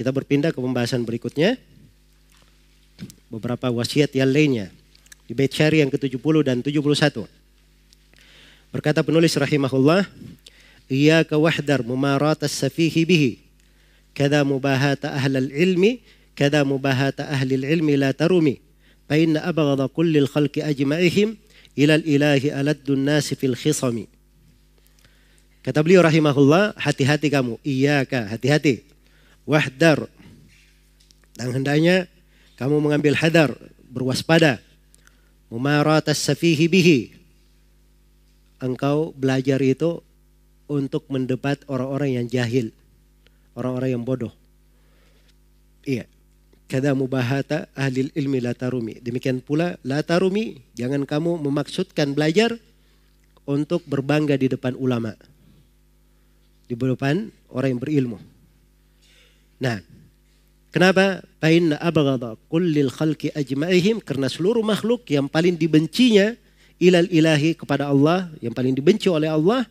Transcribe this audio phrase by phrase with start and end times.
[0.00, 1.60] Kita berpindah ke pembahasan berikutnya.
[3.28, 4.72] Beberapa wasiat yang lainnya.
[5.28, 7.28] Di bait syari yang ke-70 dan 71.
[8.72, 10.08] Berkata penulis rahimahullah,
[10.88, 13.32] Iyaka wahdar mumarat as-safihi bihi.
[14.16, 16.00] Kada mubahata ahlal ilmi,
[16.32, 18.56] kada mubahata ahli ilmi la tarumi.
[19.04, 21.36] Fa inna abghadha kullil khalqi ajma'ihim
[21.76, 24.08] ilal ilahi aladdun nasi fil khisami.
[25.60, 27.60] Kata beliau rahimahullah, hati-hati kamu.
[27.60, 28.89] Iyaka, hati-hati.
[29.50, 30.06] Wahdar.
[31.34, 32.06] Dan hendaknya
[32.54, 33.50] kamu mengambil hadar,
[33.90, 34.62] berwaspada.
[35.50, 37.00] Mumaratas safihi bihi.
[38.62, 39.98] Engkau belajar itu
[40.70, 42.70] untuk mendebat orang-orang yang jahil.
[43.58, 44.30] Orang-orang yang bodoh.
[45.82, 46.06] Iya.
[46.70, 49.02] Kada mubahata ahli ilmi la tarumi.
[49.02, 50.62] Demikian pula la tarumi.
[50.78, 52.54] Jangan kamu memaksudkan belajar
[53.42, 55.18] untuk berbangga di depan ulama.
[56.70, 58.18] Di depan orang yang berilmu.
[59.60, 59.84] Nah,
[60.72, 61.20] kenapa?
[61.40, 66.36] Painna abghadha kullil khalqi ajma'ihim karena seluruh makhluk yang paling dibencinya
[66.80, 69.68] ilal ilahi kepada Allah, yang paling dibenci oleh Allah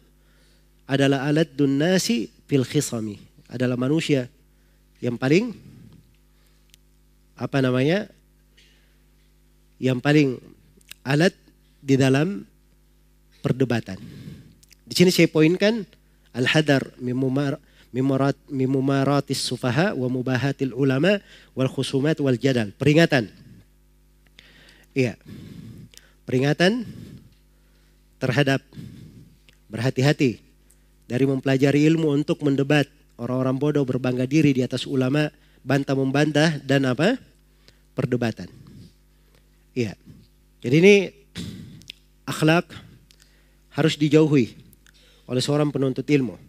[0.86, 3.18] adalah alat dunnasi fil khisami.
[3.50, 4.30] Adalah manusia
[5.02, 5.54] yang paling
[7.34, 8.06] apa namanya?
[9.82, 10.30] Yang paling
[11.02, 11.34] alat
[11.82, 12.46] di dalam
[13.42, 13.98] perdebatan.
[14.84, 15.86] Di sini saya poinkan
[16.36, 16.94] al-hadar
[17.92, 21.18] mimumaratis sufaha wa mubahatil ulama
[21.58, 22.70] wal khusumat wal jadal.
[22.78, 23.30] Peringatan.
[24.94, 25.18] Iya.
[26.26, 26.86] Peringatan
[28.22, 28.62] terhadap
[29.70, 30.42] berhati-hati
[31.10, 32.86] dari mempelajari ilmu untuk mendebat
[33.18, 35.34] orang-orang bodoh berbangga diri di atas ulama,
[35.66, 37.18] bantah membantah dan apa?
[37.98, 38.48] perdebatan.
[39.76, 39.92] Iya.
[40.64, 40.96] Jadi ini
[42.24, 42.72] akhlak
[43.76, 44.56] harus dijauhi
[45.28, 46.40] oleh seorang penuntut ilmu.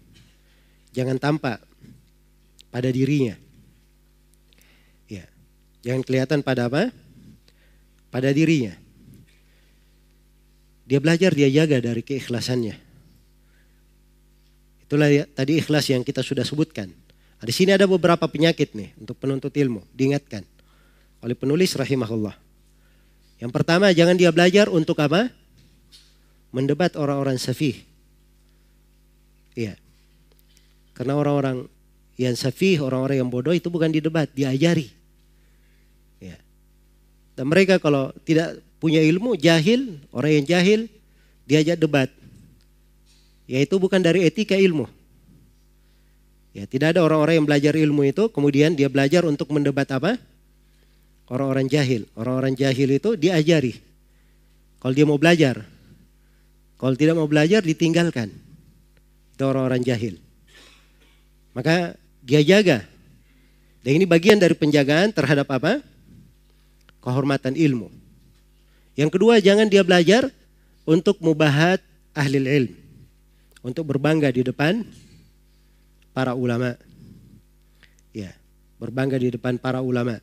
[0.91, 1.63] Jangan tampak
[2.71, 3.39] pada dirinya.
[5.07, 5.27] Ya.
[5.87, 6.91] Jangan kelihatan pada apa?
[8.11, 8.75] Pada dirinya.
[10.91, 12.75] Dia belajar, dia jaga dari keikhlasannya.
[14.83, 16.91] Itulah ya, tadi ikhlas yang kita sudah sebutkan.
[17.39, 20.43] Nah, di sini ada beberapa penyakit nih untuk penuntut ilmu, diingatkan
[21.23, 22.35] oleh penulis rahimahullah.
[23.39, 25.31] Yang pertama, jangan dia belajar untuk apa?
[26.51, 27.79] Mendebat orang-orang safih.
[29.55, 29.79] Iya.
[31.01, 31.65] Karena orang-orang
[32.21, 34.93] yang safih, orang-orang yang bodoh itu bukan didebat, diajari.
[36.21, 36.37] Ya.
[37.33, 40.93] Dan mereka kalau tidak punya ilmu, jahil, orang yang jahil,
[41.49, 42.13] diajak debat.
[43.49, 44.85] Yaitu bukan dari etika ilmu.
[46.53, 50.21] Ya, tidak ada orang-orang yang belajar ilmu itu, kemudian dia belajar untuk mendebat apa?
[51.31, 52.05] orang-orang jahil.
[52.19, 53.79] Orang-orang jahil itu diajari.
[54.83, 55.65] Kalau dia mau belajar.
[56.77, 58.29] Kalau tidak mau belajar ditinggalkan.
[59.33, 60.19] Itu orang-orang jahil.
[61.61, 61.93] Maka
[62.25, 62.89] dia jaga.
[63.85, 65.85] Dan ini bagian dari penjagaan terhadap apa?
[67.05, 67.93] Kehormatan ilmu.
[68.97, 70.33] Yang kedua jangan dia belajar
[70.89, 71.85] untuk mubahat
[72.17, 72.73] ahli ilm.
[73.61, 74.89] Untuk berbangga di depan
[76.17, 76.81] para ulama.
[78.17, 78.33] Ya,
[78.81, 80.17] berbangga di depan para ulama.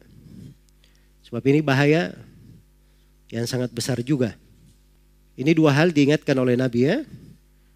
[1.21, 2.17] Sebab ini bahaya
[3.29, 4.33] yang sangat besar juga.
[5.37, 7.05] Ini dua hal diingatkan oleh Nabi ya.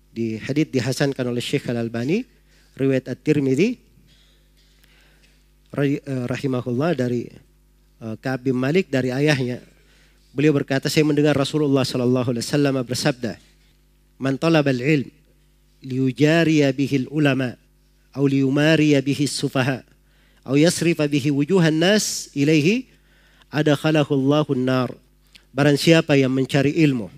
[0.10, 2.41] Di hadith dihasankan oleh Syekh Al-Albani,
[2.78, 3.80] riwayat At-Tirmidzi
[5.82, 7.32] eh, rahimahullah dari
[8.02, 9.62] Ka'ab bin Malik dari ayahnya.
[10.34, 13.38] Beliau berkata, saya mendengar Rasulullah sallallahu alaihi wasallam bersabda,
[14.18, 15.22] "Man talabal ilm
[15.82, 17.58] liyujariya bihi ulama
[18.14, 19.82] atau liyumariya bihi sufaha
[20.46, 22.88] atau yasrifa bihi wujuhan nas ilaihi
[23.50, 24.94] ada khalaqullahu nar.
[25.52, 27.12] Barang siapa yang mencari ilmu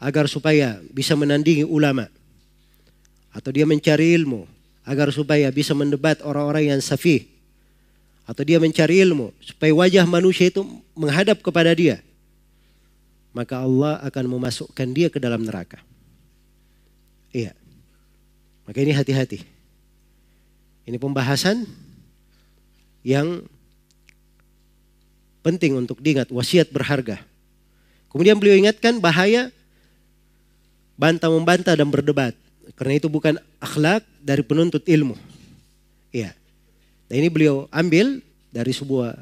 [0.00, 2.08] agar supaya bisa menandingi ulama
[3.34, 4.46] atau dia mencari ilmu
[4.86, 7.26] agar supaya bisa mendebat orang-orang yang safih
[8.24, 10.62] atau dia mencari ilmu supaya wajah manusia itu
[10.94, 11.98] menghadap kepada dia
[13.34, 15.82] maka Allah akan memasukkan dia ke dalam neraka.
[17.34, 17.50] Iya.
[18.64, 19.42] Maka ini hati-hati.
[20.86, 21.66] Ini pembahasan
[23.02, 23.42] yang
[25.42, 27.20] penting untuk diingat, wasiat berharga.
[28.08, 29.50] Kemudian beliau ingatkan bahaya
[30.94, 32.38] bantah membantah dan berdebat.
[32.72, 35.12] Karena itu bukan akhlak dari penuntut ilmu.
[36.08, 36.32] Iya.
[37.06, 39.12] Dan ini beliau ambil dari sebuah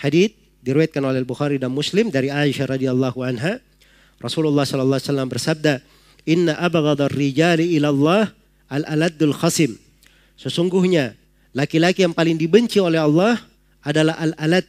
[0.00, 0.32] hadis
[0.64, 3.60] diriwayatkan oleh Bukhari dan Muslim dari Aisyah radhiyallahu anha.
[4.16, 5.74] Rasulullah sallallahu alaihi wasallam bersabda,
[6.24, 8.24] "Inna abghadar rijali ila Allah
[8.72, 9.76] al-aladul khasim."
[10.40, 11.12] Sesungguhnya
[11.52, 13.36] laki-laki yang paling dibenci oleh Allah
[13.84, 14.64] adalah al-alad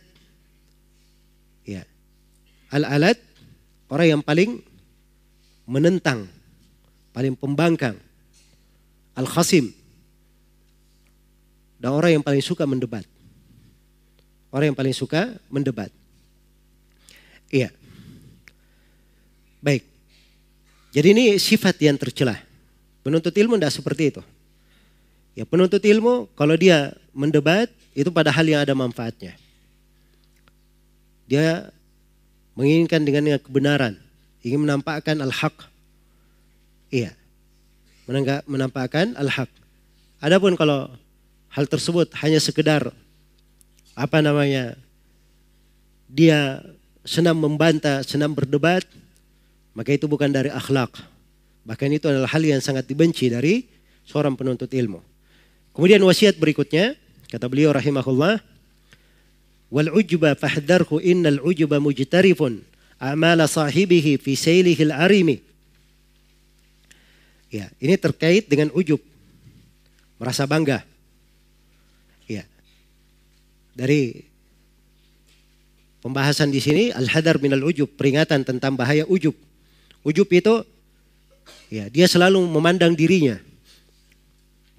[2.68, 3.16] Al-alat
[3.88, 4.60] orang yang paling
[5.68, 6.28] menentang,
[7.18, 7.98] paling pembangkang.
[9.18, 9.74] Al-khasim
[11.82, 13.06] dan orang yang paling suka mendebat.
[14.54, 15.90] Orang yang paling suka mendebat.
[17.50, 17.74] Iya.
[19.62, 19.82] Baik.
[20.94, 22.38] Jadi ini sifat yang tercela.
[23.02, 24.22] Penuntut ilmu tidak seperti itu.
[25.38, 29.38] Ya penuntut ilmu kalau dia mendebat itu pada hal yang ada manfaatnya.
[31.30, 31.70] Dia
[32.58, 33.94] menginginkan dengan kebenaran,
[34.42, 35.77] ingin menampakkan al-haq.
[36.92, 37.12] Iya.
[38.48, 39.52] Menampakkan al-haq.
[40.24, 40.88] Adapun kalau
[41.52, 42.90] hal tersebut hanya sekedar
[43.98, 44.78] apa namanya
[46.08, 46.64] dia
[47.04, 48.84] senang membantah, senang berdebat,
[49.76, 50.92] maka itu bukan dari akhlak.
[51.68, 53.68] Bahkan itu adalah hal yang sangat dibenci dari
[54.08, 55.04] seorang penuntut ilmu.
[55.76, 56.96] Kemudian wasiat berikutnya,
[57.28, 58.40] kata beliau rahimahullah,
[59.68, 62.64] wal ujuba fahdarhu innal ujuba mujtarifun
[62.98, 65.44] amala sahibihi fi sailihi al-arimi.
[67.48, 69.00] Ya, ini terkait dengan ujub.
[70.20, 70.84] Merasa bangga.
[72.28, 72.44] Ya.
[73.78, 74.28] Dari
[76.08, 79.36] Pembahasan di sini al-hadar minal ujub, peringatan tentang bahaya ujub.
[80.08, 80.64] Ujub itu
[81.68, 83.42] ya dia selalu memandang dirinya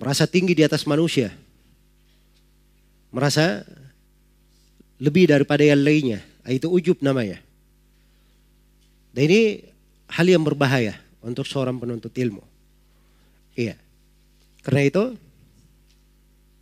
[0.00, 1.34] merasa tinggi di atas manusia.
[3.12, 3.60] Merasa
[4.96, 6.24] lebih daripada yang lainnya.
[6.48, 7.44] Itu ujub namanya.
[9.12, 9.68] Dan ini
[10.08, 12.40] hal yang berbahaya untuk seorang penuntut ilmu.
[13.58, 13.74] Iya.
[14.62, 15.04] Karena itu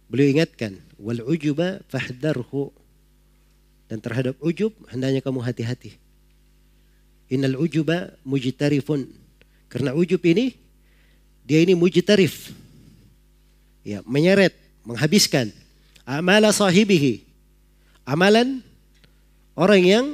[0.09, 2.73] beliau ingatkan wal ujuba fahdarhu
[3.93, 6.01] dan terhadap ujub hendaknya kamu hati-hati.
[7.29, 9.13] Innal ujuba mujtarifun.
[9.69, 10.57] Karena ujub ini
[11.45, 12.57] dia ini mujtarif.
[13.85, 15.53] Ya, menyeret, menghabiskan
[16.09, 17.23] amala sahibihi.
[18.09, 18.65] Amalan
[19.53, 20.07] orang yang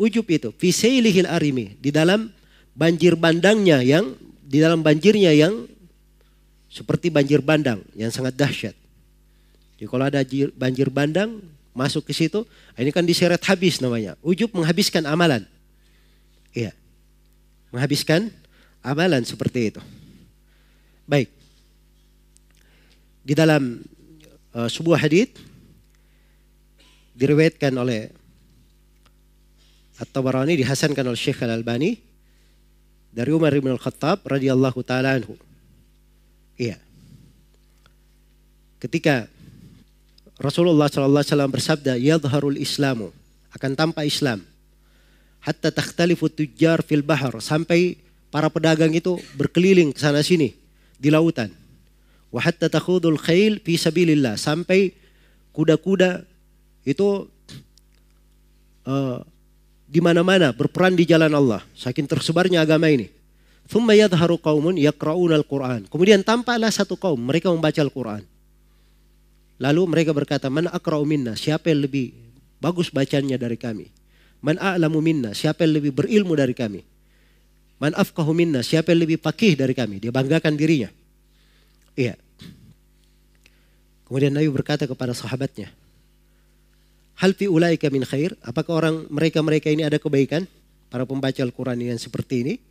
[0.00, 0.72] ujub itu fi
[1.26, 2.32] arimi di dalam
[2.72, 4.16] banjir bandangnya yang
[4.46, 5.68] di dalam banjirnya yang
[6.70, 8.78] seperti banjir bandang yang sangat dahsyat.
[9.76, 10.22] Jadi kalau ada
[10.54, 11.42] banjir bandang
[11.74, 12.46] masuk ke situ,
[12.78, 14.14] ini kan diseret habis namanya.
[14.22, 15.42] Ujub menghabiskan amalan.
[16.54, 16.70] Iya.
[17.74, 18.30] Menghabiskan
[18.86, 19.82] amalan seperti itu.
[21.10, 21.26] Baik.
[23.26, 23.82] Di dalam
[24.54, 25.34] uh, sebuah hadis
[27.18, 28.14] diriwayatkan oleh
[30.00, 32.00] At-Tabarani dihasankan oleh Syekh Al-Albani
[33.12, 35.36] dari Umar bin Al-Khattab radhiyallahu taala anhu.
[36.60, 36.76] Iya.
[38.76, 39.24] Ketika
[40.36, 43.16] Rasulullah SAW bersabda, Yadharul Islamu,
[43.56, 44.44] akan tampak Islam.
[45.40, 47.96] Hatta takhtalifu tujjar fil bahar, sampai
[48.28, 50.52] para pedagang itu berkeliling ke sana sini
[51.00, 51.48] di lautan.
[52.28, 54.92] Wa hatta takhudul khail fi sabilillah, sampai
[55.56, 56.28] kuda-kuda
[56.84, 57.24] itu
[58.84, 59.18] uh,
[59.88, 61.64] di mana-mana berperan di jalan Allah.
[61.72, 63.19] Saking tersebarnya agama ini.
[63.70, 64.34] Thumma yadharu
[65.30, 65.86] al-Qur'an.
[65.86, 68.26] Kemudian tampaklah satu kaum, mereka membaca Al-Qur'an.
[69.62, 70.66] Lalu mereka berkata, "Man
[71.06, 72.10] minna?" Siapa yang lebih
[72.58, 73.86] bagus bacanya dari kami?
[74.42, 76.82] "Man a'lamu minna?" Siapa yang lebih berilmu dari kami?
[77.78, 77.94] "Man
[78.34, 80.02] minna?" Siapa yang lebih fakih dari kami?
[80.02, 80.90] Dia banggakan dirinya.
[81.94, 82.18] Iya.
[84.10, 85.70] Kemudian Nabi berkata kepada sahabatnya,
[87.22, 90.50] "Hal fi ulaika min khair?" Apakah orang mereka-mereka ini ada kebaikan?
[90.90, 92.69] Para pembaca Al-Qur'an yang seperti ini?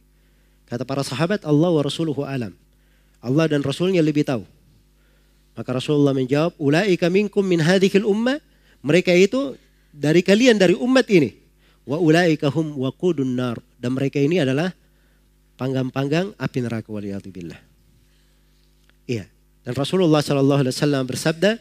[0.70, 2.54] Kata para sahabat, Allah wa rasuluhu alam.
[3.20, 4.46] Allah dan Rasulnya lebih tahu.
[5.58, 8.40] Maka Rasulullah menjawab, Ulaika minkum min hadhil ummah.
[8.80, 9.60] Mereka itu
[9.92, 11.36] dari kalian dari umat ini.
[11.84, 13.60] Wa ulaika hum waqudun nar.
[13.76, 14.72] Dan mereka ini adalah
[15.60, 17.60] panggang-panggang api neraka waliyatubillah.
[19.10, 19.28] Iya.
[19.66, 21.60] Dan Rasulullah Shallallahu Alaihi Wasallam bersabda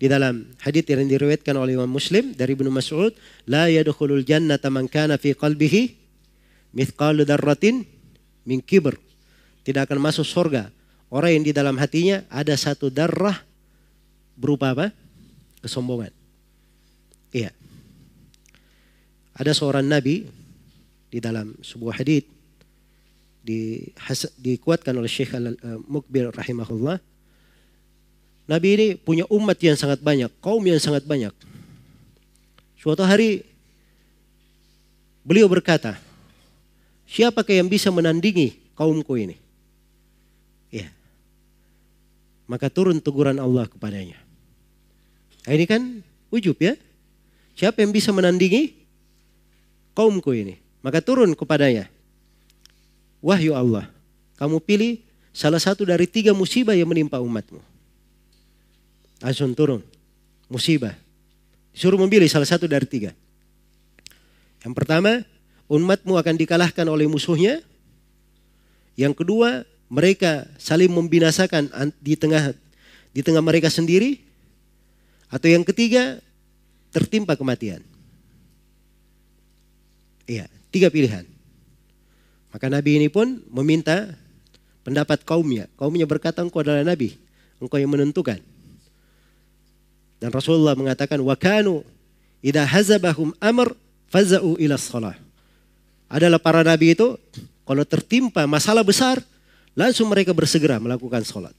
[0.00, 3.12] di dalam hadits yang diriwayatkan oleh Imam Muslim dari Ibnu Mas'ud,
[3.44, 5.92] la yadkhulul jannata man kana fi qalbihi
[6.72, 7.84] mithqalu darratin
[8.44, 8.60] min.
[9.60, 10.72] Tidak akan masuk surga
[11.10, 13.34] Orang yang di dalam hatinya ada satu darah
[14.38, 14.94] berupa apa?
[15.58, 16.14] Kesombongan.
[17.34, 17.50] Iya.
[19.34, 20.30] Ada seorang nabi
[21.10, 22.22] di dalam sebuah hadis
[23.42, 23.90] di,
[24.38, 27.02] dikuatkan oleh Syekh Al-Mukbir rahimahullah.
[28.46, 31.34] Nabi ini punya umat yang sangat banyak, kaum yang sangat banyak.
[32.78, 33.42] Suatu hari
[35.26, 35.98] beliau berkata,
[37.10, 39.34] siapakah yang bisa menandingi kaumku ini?
[40.70, 40.86] Ya.
[42.46, 44.18] Maka turun teguran Allah kepadanya.
[45.44, 45.82] Nah, ini kan
[46.30, 46.78] ujub ya.
[47.58, 48.78] Siapa yang bisa menandingi
[49.92, 50.62] kaumku ini?
[50.80, 51.90] Maka turun kepadanya.
[53.20, 53.84] Wahyu Allah,
[54.40, 55.02] kamu pilih
[55.34, 57.60] salah satu dari tiga musibah yang menimpa umatmu.
[59.20, 59.84] Langsung turun.
[60.48, 60.96] Musibah.
[61.76, 63.12] Disuruh memilih salah satu dari tiga.
[64.64, 65.20] Yang pertama,
[65.70, 67.62] umatmu akan dikalahkan oleh musuhnya.
[68.98, 71.70] Yang kedua, mereka saling membinasakan
[72.02, 72.50] di tengah
[73.14, 74.18] di tengah mereka sendiri.
[75.30, 76.18] Atau yang ketiga,
[76.90, 77.86] tertimpa kematian.
[80.26, 81.22] Iya, tiga pilihan.
[82.50, 84.10] Maka Nabi ini pun meminta
[84.82, 85.70] pendapat kaumnya.
[85.78, 87.14] Kaumnya berkata engkau adalah Nabi.
[87.62, 88.42] Engkau yang menentukan.
[90.18, 91.86] Dan Rasulullah mengatakan, Wakanu
[92.42, 93.70] idha hazabahum amr
[94.10, 95.29] faza'u ila salah.
[96.10, 97.14] Adalah para Nabi itu,
[97.62, 99.22] kalau tertimpa masalah besar,
[99.78, 101.54] langsung mereka bersegera melakukan sholat.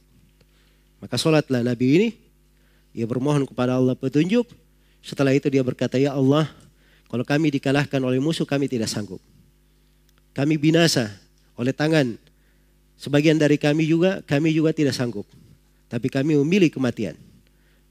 [0.99, 2.09] Maka sholatlah Nabi ini,
[2.91, 4.43] ia bermohon kepada Allah petunjuk.
[4.99, 6.51] Setelah itu dia berkata, Ya Allah,
[7.07, 9.23] kalau kami dikalahkan oleh musuh, kami tidak sanggup.
[10.35, 11.15] Kami binasa
[11.55, 12.19] oleh tangan.
[12.99, 15.25] Sebagian dari kami juga, kami juga tidak sanggup.
[15.87, 17.15] Tapi kami memilih kematian.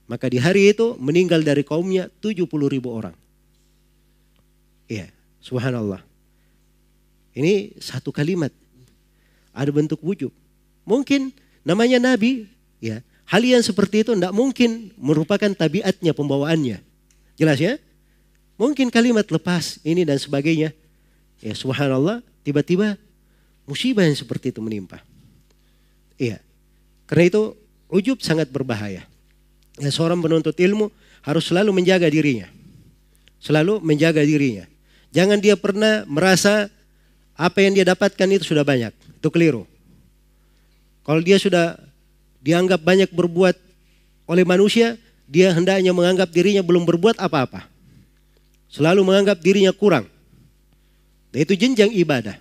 [0.05, 3.17] Maka di hari itu meninggal dari kaumnya 70 ribu orang.
[4.85, 5.09] Iya,
[5.41, 6.10] subhanallah.
[7.31, 8.51] Ini satu kalimat.
[9.51, 10.31] Ada bentuk wujud.
[10.83, 11.31] Mungkin
[11.63, 12.47] namanya Nabi,
[12.83, 13.03] ya.
[13.27, 16.83] Hal yang seperti itu tidak mungkin merupakan tabiatnya, pembawaannya.
[17.39, 17.79] Jelas ya?
[18.59, 20.75] Mungkin kalimat lepas ini dan sebagainya.
[21.39, 22.99] Ya subhanallah, tiba-tiba
[23.63, 24.99] musibah yang seperti itu menimpa.
[26.19, 26.43] Iya.
[27.07, 27.41] Karena itu
[27.87, 29.07] ujub sangat berbahaya.
[29.79, 30.91] Ya, seorang penuntut ilmu
[31.23, 32.51] harus selalu menjaga dirinya.
[33.41, 34.67] Selalu menjaga dirinya.
[35.09, 36.69] Jangan dia pernah merasa
[37.35, 38.93] apa yang dia dapatkan itu sudah banyak.
[39.17, 39.65] Itu keliru.
[41.01, 41.77] Kalau dia sudah
[42.41, 43.55] dianggap banyak berbuat
[44.29, 47.65] oleh manusia, dia hendaknya menganggap dirinya belum berbuat apa-apa.
[48.71, 50.07] Selalu menganggap dirinya kurang.
[51.31, 52.35] Dan itu jenjang ibadah.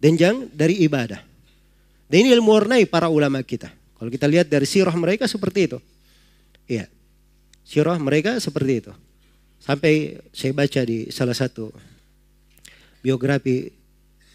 [0.00, 1.20] Jenjang dari ibadah.
[2.08, 3.72] Dan ini ilmu warnai para ulama kita.
[3.96, 5.78] Kalau kita lihat dari sirah mereka seperti itu.
[6.68, 6.88] Iya.
[7.64, 8.92] Sirah mereka seperti itu.
[9.64, 11.72] Sampai saya baca di salah satu
[13.04, 13.76] biografi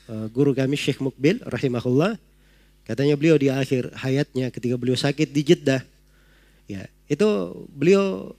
[0.05, 2.21] uh, guru kami Syekh Mukbil rahimahullah
[2.89, 5.85] Katanya beliau di akhir hayatnya ketika beliau sakit di Jeddah,
[6.65, 7.29] ya itu
[7.69, 8.33] beliau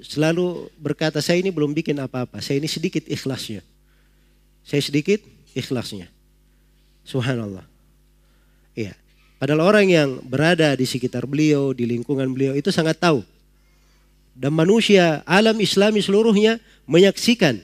[0.00, 3.60] selalu berkata saya ini belum bikin apa-apa, saya ini sedikit ikhlasnya,
[4.64, 5.20] saya sedikit
[5.52, 6.08] ikhlasnya,
[7.04, 7.68] subhanallah.
[8.72, 8.96] Iya.
[9.36, 13.20] Padahal orang yang berada di sekitar beliau, di lingkungan beliau itu sangat tahu.
[14.32, 17.60] Dan manusia alam islami seluruhnya menyaksikan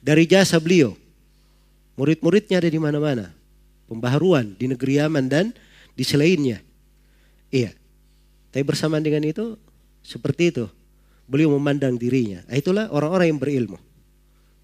[0.00, 0.96] dari jasa beliau.
[2.00, 3.28] Murid-muridnya ada di mana-mana
[3.90, 5.52] pembaharuan di negeri Yaman dan
[5.92, 6.62] di selainnya.
[7.52, 7.74] Iya.
[8.54, 9.58] Tapi bersamaan dengan itu
[10.00, 10.64] seperti itu.
[11.26, 12.42] Beliau memandang dirinya.
[12.46, 13.78] Nah, itulah orang-orang yang berilmu.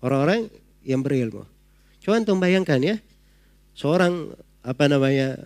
[0.02, 0.50] Orang-orang
[0.83, 1.43] yang berilmu.
[2.02, 2.97] Coba antum bayangkan ya.
[3.76, 5.38] Seorang apa namanya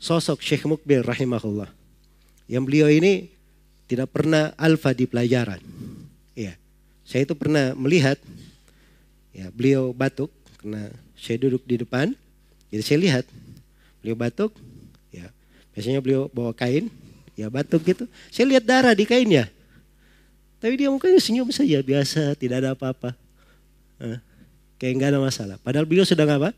[0.00, 1.68] sosok Syekh Mukbil rahimahullah.
[2.48, 3.28] Yang beliau ini
[3.90, 5.60] tidak pernah alfa di pelajaran.
[7.10, 8.14] Saya itu pernah melihat
[9.34, 10.30] ya beliau batuk
[10.62, 12.14] karena saya duduk di depan,
[12.70, 13.24] jadi saya lihat
[13.98, 14.54] beliau batuk,
[15.10, 15.26] ya
[15.74, 16.86] biasanya beliau bawa kain,
[17.34, 18.06] ya batuk gitu.
[18.30, 19.50] Saya lihat darah di kainnya.
[20.62, 23.18] Tapi dia mukanya senyum saja biasa, tidak ada apa-apa.
[23.98, 24.22] Nah,
[24.78, 25.56] kayak nggak ada masalah.
[25.58, 26.54] Padahal beliau sedang apa?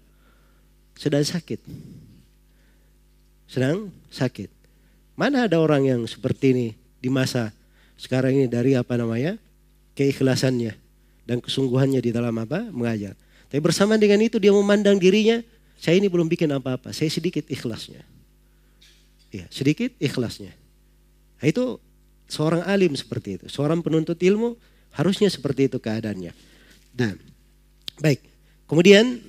[1.00, 1.64] Sedang sakit.
[3.48, 4.52] Sedang sakit.
[5.16, 6.68] Mana ada orang yang seperti ini
[7.00, 7.56] di masa
[7.96, 9.40] sekarang ini dari apa namanya?
[9.96, 10.72] Keikhlasannya
[11.26, 12.68] dan kesungguhannya di dalam apa?
[12.72, 13.14] mengajar.
[13.52, 15.44] Tapi bersama dengan itu dia memandang dirinya,
[15.76, 18.00] saya ini belum bikin apa-apa, saya sedikit ikhlasnya.
[19.32, 20.52] Ya, sedikit ikhlasnya.
[21.40, 21.76] Nah, itu
[22.28, 24.56] seorang alim seperti itu, seorang penuntut ilmu
[24.92, 26.32] harusnya seperti itu keadaannya.
[26.96, 27.12] Nah,
[28.00, 28.20] baik.
[28.68, 29.20] Kemudian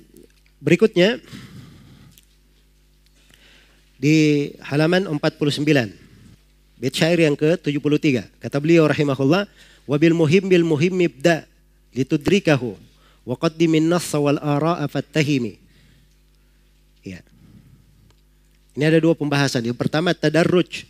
[0.60, 1.20] berikutnya
[4.00, 5.64] di halaman 49
[6.80, 9.48] bait syair yang ke-73 kata beliau rahimahullah
[9.84, 11.44] wabil muhim bil muhim ibda
[11.92, 12.76] litudrikahu
[13.24, 15.56] Waqaddimin nassa wal ara'a fattahimi.
[17.00, 17.24] Ya.
[18.76, 19.64] Ini ada dua pembahasan.
[19.64, 20.84] Yang pertama tadarruj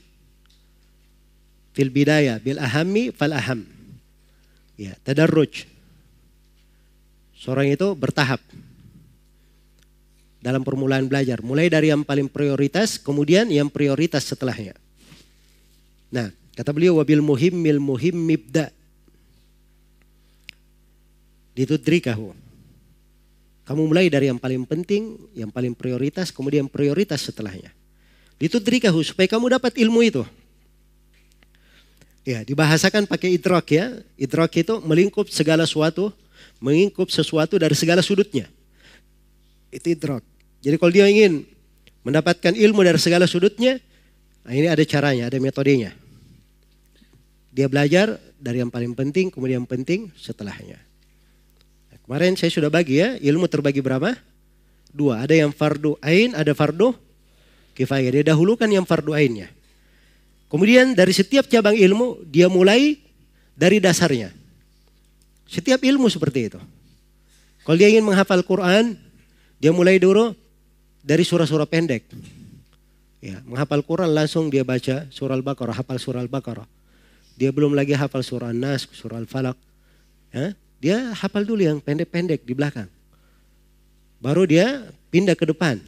[1.74, 3.62] fil bidaya bil ahami fal aham.
[4.74, 5.70] Ya, tadarruj.
[7.38, 8.42] Seorang itu bertahap
[10.42, 11.38] dalam permulaan belajar.
[11.38, 14.74] Mulai dari yang paling prioritas, kemudian yang prioritas setelahnya.
[16.10, 18.74] Nah, kata beliau wabil muhim mil muhim mibda
[21.54, 22.34] ditudrikahu.
[23.64, 27.72] Kamu mulai dari yang paling penting, yang paling prioritas, kemudian prioritas setelahnya.
[28.36, 30.22] Ditudrikahu supaya kamu dapat ilmu itu.
[32.28, 34.04] Ya, dibahasakan pakai idrak ya.
[34.20, 36.12] Idrak itu melingkup segala sesuatu,
[36.60, 38.50] mengingkup sesuatu dari segala sudutnya.
[39.72, 40.24] Itu idrak.
[40.60, 41.44] Jadi kalau dia ingin
[42.04, 43.80] mendapatkan ilmu dari segala sudutnya,
[44.44, 45.96] nah ini ada caranya, ada metodenya.
[47.48, 50.80] Dia belajar dari yang paling penting, kemudian yang penting setelahnya.
[52.04, 54.12] Kemarin saya sudah bagi ya, ilmu terbagi berapa?
[54.92, 56.92] Dua, ada yang fardu ain, ada fardu
[57.72, 58.20] kifayah.
[58.20, 59.48] Dia dahulukan yang fardu ainnya.
[60.52, 63.00] Kemudian dari setiap cabang ilmu dia mulai
[63.56, 64.30] dari dasarnya.
[65.48, 66.60] Setiap ilmu seperti itu.
[67.64, 68.94] Kalau dia ingin menghafal Quran,
[69.56, 70.36] dia mulai dulu
[71.00, 72.04] dari surah-surah pendek.
[73.24, 76.68] Ya, menghafal Quran langsung dia baca surah Al-Baqarah, hafal surah Al-Baqarah.
[77.40, 79.56] Dia belum lagi hafal surah An-Nas, surah Al-Falaq.
[80.30, 80.52] Ya,
[80.84, 82.92] dia hafal dulu yang pendek-pendek di belakang.
[84.20, 85.80] Baru dia pindah ke depan.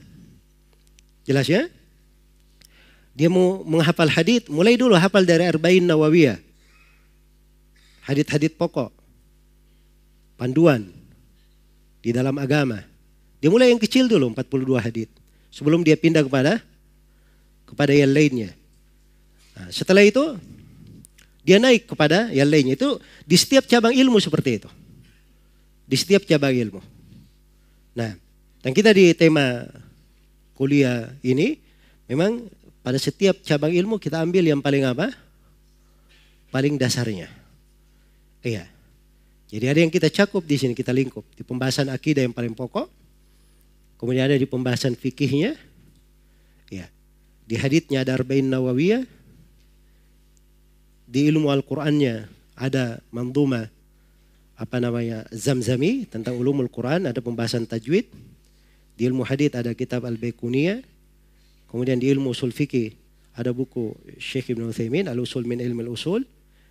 [1.28, 1.68] Jelas ya?
[3.12, 6.40] Dia mau menghafal hadith, mulai dulu hafal dari Arba'in Nawawiyah.
[8.08, 8.88] Hadith-hadith pokok.
[10.40, 10.88] Panduan
[12.00, 12.80] di dalam agama.
[13.44, 15.12] Dia mulai yang kecil dulu 42 hadith.
[15.52, 16.64] Sebelum dia pindah kepada
[17.68, 18.56] kepada yang lainnya.
[19.60, 20.40] Nah, setelah itu
[21.44, 22.80] dia naik kepada yang lainnya.
[22.80, 22.96] Itu
[23.28, 24.85] di setiap cabang ilmu seperti itu.
[25.86, 26.82] Di setiap cabang ilmu.
[27.96, 28.12] Nah,
[28.60, 29.62] dan kita di tema
[30.58, 31.62] kuliah ini
[32.10, 32.50] memang
[32.82, 35.14] pada setiap cabang ilmu kita ambil yang paling apa?
[36.50, 37.30] Paling dasarnya.
[38.42, 38.66] Iya.
[39.46, 41.22] Jadi ada yang kita cakup di sini, kita lingkup.
[41.34, 42.90] Di pembahasan akidah yang paling pokok.
[43.98, 45.54] Kemudian ada di pembahasan fikihnya.
[46.70, 46.90] Ya.
[47.46, 49.06] Di hadithnya ada Arba'in Nawawiyah.
[51.06, 52.26] Di ilmu Al-Qur'annya
[52.58, 53.70] ada manduma
[54.56, 58.08] apa namanya Zamzami tentang ulumul Quran, ada pembahasan tajwid.
[58.96, 60.80] Di ilmu hadith ada kitab Al-Baikuniyah
[61.66, 62.94] Kemudian di ilmu usul fikih
[63.36, 66.24] ada buku Syekh Ibn Uthaymin Al-Usul min Ilmi Al-Usul.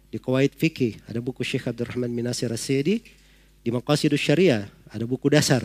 [0.09, 3.03] Di Qawaid Fikih ada buku Syekh Abdurrahman bin Nasir As-Sidi.
[3.61, 5.61] Di Maqasidus Syariah ada buku dasar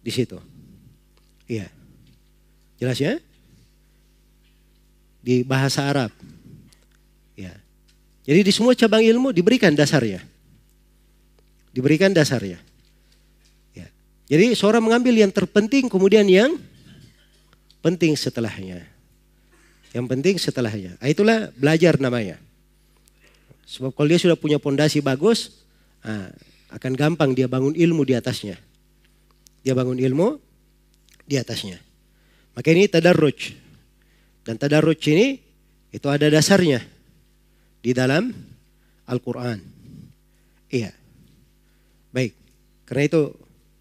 [0.00, 0.40] di situ.
[1.44, 1.68] Iya.
[2.80, 3.20] Jelas ya?
[5.20, 6.12] Di bahasa Arab.
[7.36, 7.52] Ya.
[8.24, 10.24] Jadi di semua cabang ilmu diberikan dasarnya.
[11.72, 12.60] Diberikan dasarnya.
[13.72, 13.88] Ya.
[14.28, 16.60] Jadi seorang mengambil yang terpenting kemudian yang
[17.80, 18.84] penting setelahnya.
[19.92, 20.96] Yang penting setelahnya.
[20.96, 22.40] Nah, itulah belajar namanya.
[23.68, 25.64] Sebab kalau dia sudah punya pondasi bagus,
[26.04, 26.32] nah,
[26.72, 28.56] akan gampang dia bangun ilmu di atasnya.
[29.60, 30.40] Dia bangun ilmu
[31.28, 31.76] di atasnya.
[32.56, 33.56] Maka ini tadarruj.
[34.44, 35.40] Dan tadarruj ini
[35.92, 36.80] itu ada dasarnya
[37.84, 38.32] di dalam
[39.08, 39.60] Al-Quran.
[40.72, 41.01] Iya.
[42.12, 42.36] Baik.
[42.84, 43.22] Karena itu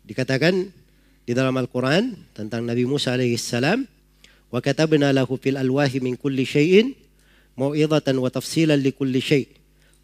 [0.08, 0.72] dikatakan
[1.28, 3.86] di dalam Al-Quran tentang Nabi Musa alaihissalam
[4.52, 6.96] wa katabna lahu fil alwahi min kulli syai'in
[7.56, 9.48] mau'izatan wa tafsilan li kulli syai'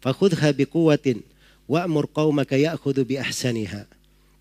[0.00, 1.20] fakhudha biquwwatin
[1.68, 3.84] wa'mur qaumaka ya'khudhu bi ahsaniha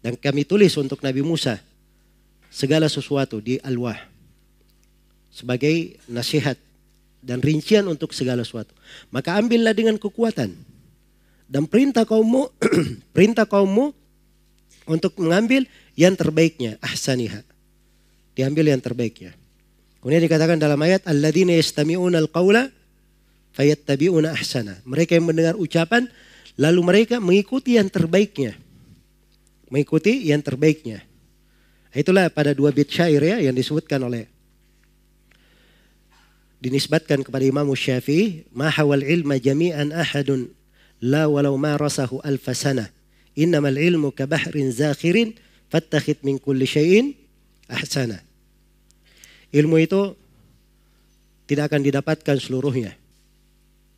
[0.04, 1.60] dan kami tulis untuk Nabi Musa
[2.48, 4.00] segala sesuatu di alwah
[5.34, 6.56] sebagai nasihat
[7.20, 8.72] dan rincian untuk segala sesuatu
[9.12, 10.56] maka ambillah dengan kekuatan
[11.48, 12.52] dan perintah kaummu
[13.16, 13.96] perintah kaummu
[14.88, 15.68] untuk mengambil
[16.00, 17.44] yang terbaiknya, ahsaniha.
[18.38, 19.36] Diambil yang terbaiknya.
[20.00, 22.70] Kemudian dikatakan dalam ayat alladzina yastami'una al-qaula
[23.58, 24.80] fayattabi'una ahsana.
[24.86, 26.08] Mereka yang mendengar ucapan
[26.56, 28.56] lalu mereka mengikuti yang terbaiknya.
[29.68, 31.04] Mengikuti yang terbaiknya.
[31.92, 34.30] Itulah pada dua bait syair ya yang disebutkan oleh
[36.62, 40.57] dinisbatkan kepada Imam Syafi'i, "Ma hawal ilma jami'an ahadun
[41.04, 42.90] la walau ma rasahu alfasana.
[43.38, 47.12] Innamal ilmu ka bahrin zakhirin Fattakhid min kulli syai'in
[47.68, 48.24] ahsana.
[49.52, 50.16] Ilmu itu
[51.48, 52.96] tidak akan didapatkan seluruhnya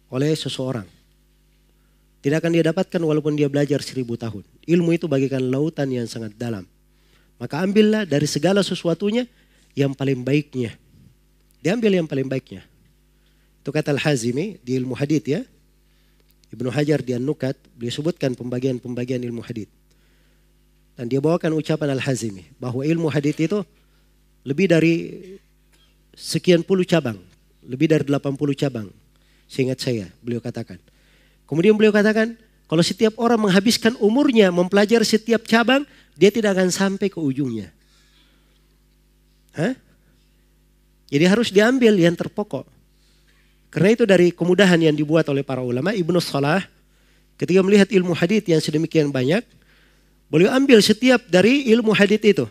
[0.10, 0.86] oleh seseorang.
[2.20, 4.44] Tidak akan dia dapatkan walaupun dia belajar seribu tahun.
[4.68, 6.68] Ilmu itu bagikan lautan yang sangat dalam.
[7.40, 9.24] Maka ambillah dari segala sesuatunya
[9.72, 10.76] yang paling baiknya.
[11.64, 12.68] Diambil yang paling baiknya.
[13.64, 15.48] Itu kata Al-Hazimi di ilmu hadith ya.
[16.50, 19.70] Ibnu Hajar di An-Nukat, beliau sebutkan pembagian-pembagian ilmu hadith.
[20.98, 23.62] Dan dia bawakan ucapan Al-Hazimi bahwa ilmu hadith itu
[24.44, 24.94] lebih dari
[26.18, 27.22] sekian puluh cabang,
[27.64, 28.88] lebih dari 80 cabang.
[29.50, 30.78] Seingat saya, beliau katakan.
[31.50, 32.38] Kemudian beliau katakan,
[32.70, 37.74] kalau setiap orang menghabiskan umurnya mempelajari setiap cabang, dia tidak akan sampai ke ujungnya.
[39.58, 39.74] Hah?
[41.10, 42.79] Jadi harus diambil yang terpokok.
[43.70, 46.66] Karena itu dari kemudahan yang dibuat oleh para ulama, Ibnu Salah
[47.38, 49.46] ketika melihat ilmu hadith yang sedemikian banyak,
[50.30, 52.46] Beliau ambil setiap dari ilmu hadith itu.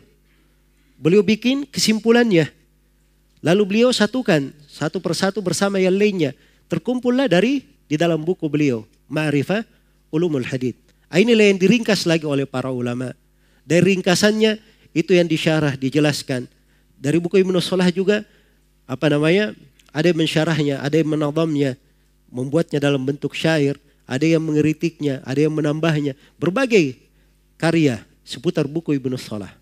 [0.99, 2.51] Beliau bikin kesimpulannya.
[3.39, 6.35] Lalu beliau satukan satu persatu bersama yang lainnya.
[6.67, 8.83] Terkumpullah dari di dalam buku beliau.
[9.07, 9.63] Ma'rifah
[10.11, 10.75] ulumul hadith.
[11.07, 13.15] Ah, inilah yang diringkas lagi oleh para ulama.
[13.63, 14.59] Dari ringkasannya
[14.91, 16.51] itu yang disyarah, dijelaskan.
[16.99, 18.27] Dari buku Ibnu Salah juga
[18.91, 19.55] apa namanya?
[19.93, 21.79] Ada yang mensyarahnya, ada yang menadamnya,
[22.29, 26.17] membuatnya dalam bentuk syair, ada yang mengeritiknya, ada yang menambahnya.
[26.37, 26.97] Berbagai
[27.57, 29.53] karya seputar buku Ibnu Salah.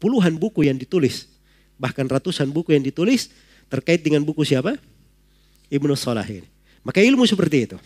[0.00, 1.28] Puluhan buku yang ditulis,
[1.80, 3.32] bahkan ratusan buku yang ditulis
[3.68, 4.76] terkait dengan buku siapa?
[5.70, 6.48] Ibnu Salah ini.
[6.82, 7.76] Maka ilmu seperti itu.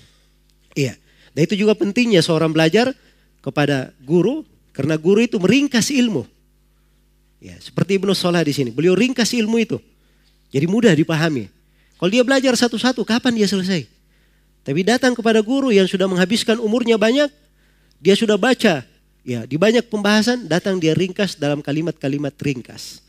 [0.74, 0.98] Iya.
[1.34, 2.94] Dan itu juga pentingnya seorang belajar
[3.42, 6.26] kepada guru karena guru itu meringkas ilmu.
[7.42, 8.70] Ya, seperti Ibnu Salah di sini.
[8.70, 9.76] Beliau ringkas ilmu itu.
[10.54, 11.50] Jadi mudah dipahami.
[11.98, 13.90] Kalau dia belajar satu-satu, kapan dia selesai?
[14.62, 17.26] Tapi datang kepada guru yang sudah menghabiskan umurnya banyak,
[17.98, 18.86] dia sudah baca,
[19.26, 23.02] ya di banyak pembahasan, datang dia ringkas dalam kalimat-kalimat ringkas.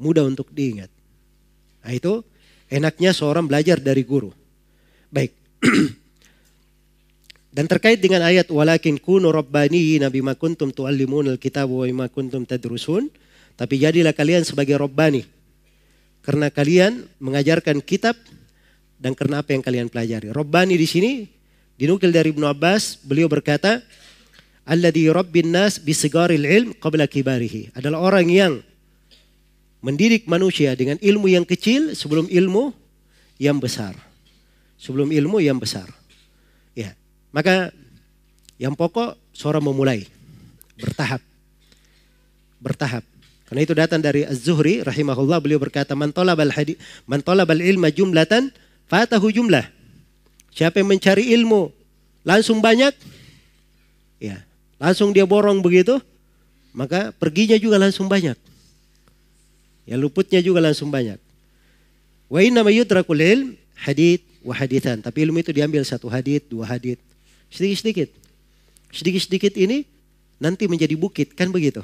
[0.00, 0.88] Mudah untuk diingat.
[1.84, 2.24] Nah itu
[2.72, 4.32] enaknya seorang belajar dari guru.
[5.12, 5.36] Baik.
[7.56, 13.08] Dan terkait dengan ayat walakin kunu rabbaniyina bima kuntum tuallimunal kitab wa bima kuntum tadrusun,
[13.56, 15.35] tapi jadilah kalian sebagai rabbani.
[16.26, 18.18] Karena kalian mengajarkan kitab
[18.98, 20.34] dan karena apa yang kalian pelajari.
[20.34, 21.12] Rabbani di sini
[21.78, 23.78] dinukil dari Ibnu Abbas, beliau berkata,
[24.66, 27.70] Alladhi rabbin nas bisigaril ilm qabla kibarihi.
[27.78, 28.58] Adalah orang yang
[29.78, 32.74] mendidik manusia dengan ilmu yang kecil sebelum ilmu
[33.38, 33.94] yang besar.
[34.74, 35.86] Sebelum ilmu yang besar.
[36.74, 36.98] Ya.
[37.30, 37.70] Maka
[38.58, 40.02] yang pokok seorang memulai
[40.74, 41.22] bertahap.
[42.58, 43.06] Bertahap.
[43.46, 46.74] Karena itu datang dari Az-Zuhri rahimahullah beliau berkata man talabal hadis
[47.06, 48.50] man talabal ilma jumlatan
[48.86, 49.66] Fatahu jumlah.
[50.54, 51.68] Siapa yang mencari ilmu
[52.22, 52.94] langsung banyak,
[54.22, 54.40] ya
[54.78, 55.98] langsung dia borong begitu,
[56.72, 58.38] maka perginya juga langsung banyak.
[59.86, 61.18] Ya luputnya juga langsung banyak.
[62.26, 65.02] Wa inna ma yudrakul ilm hadith wa hadithan.
[65.02, 67.02] Tapi ilmu itu diambil satu hadith, dua hadith.
[67.50, 68.10] Sedikit-sedikit.
[68.90, 69.86] Sedikit-sedikit ini
[70.38, 71.82] nanti menjadi bukit, kan begitu.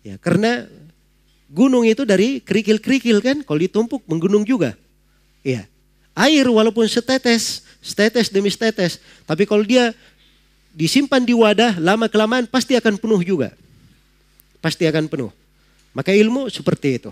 [0.00, 0.64] Ya, karena
[1.50, 4.78] gunung itu dari kerikil-kerikil kan, kalau ditumpuk menggunung juga.
[5.42, 5.66] Iya.
[6.14, 9.02] Air walaupun setetes, setetes demi setetes.
[9.26, 9.90] Tapi kalau dia
[10.70, 13.50] disimpan di wadah, lama kelamaan pasti akan penuh juga.
[14.62, 15.32] Pasti akan penuh.
[15.90, 17.10] Maka ilmu seperti itu.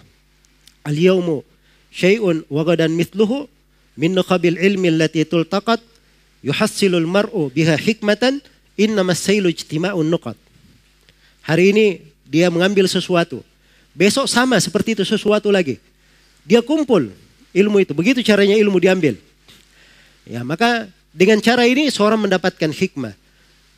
[0.87, 1.42] Al-yawmu
[1.90, 3.51] syai'un wagadan mithluhu
[3.98, 5.83] min nuqabil ilmi allati tultaqat
[6.46, 8.38] yuhassilul mar'u biha hikmatan
[8.79, 10.38] innama sailu ijtima'un nuqat.
[11.42, 11.87] Hari ini
[12.29, 13.42] dia mengambil sesuatu.
[13.96, 15.81] Besok sama seperti itu sesuatu lagi.
[16.48, 17.12] Dia kumpul
[17.53, 17.92] ilmu itu.
[17.92, 19.16] Begitu caranya ilmu diambil.
[20.29, 23.16] Ya, maka dengan cara ini seorang mendapatkan hikmah.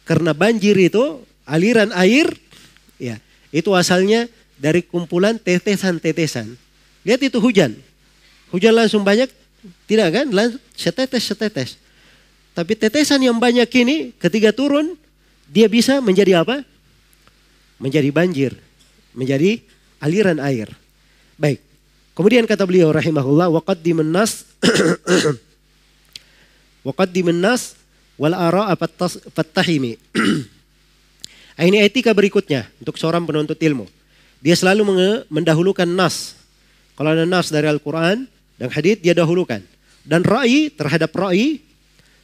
[0.04, 2.26] Karena banjir itu aliran air
[2.98, 3.22] ya,
[3.54, 4.26] itu asalnya
[4.58, 6.58] dari kumpulan tetesan-tetesan.
[7.06, 7.78] Lihat itu hujan.
[8.50, 9.30] Hujan langsung banyak,
[9.86, 10.26] tidak kan?
[10.34, 11.78] Langsung setetes-setetes.
[12.52, 14.98] Tapi tetesan yang banyak ini ketika turun
[15.46, 16.66] dia bisa menjadi apa?
[17.80, 18.52] Menjadi banjir,
[19.16, 19.62] menjadi
[20.00, 20.72] aliran air.
[21.36, 21.60] Baik.
[22.16, 24.44] Kemudian kata beliau rahimahullah waqaddimun nas
[26.86, 27.78] waqaddimun nas
[28.20, 28.74] wal ara'a
[29.32, 29.96] fattahimi.
[31.60, 33.84] Ini etika berikutnya untuk seorang penuntut ilmu.
[34.40, 34.88] Dia selalu
[35.28, 36.32] mendahulukan nas.
[36.96, 38.24] Kalau ada nas dari Al-Quran
[38.56, 39.60] dan hadith dia dahulukan.
[40.00, 41.60] Dan ra'i terhadap ra'i,